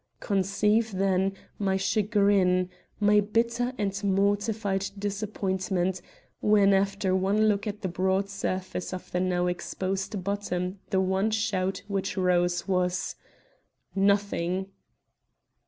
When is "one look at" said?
7.15-7.81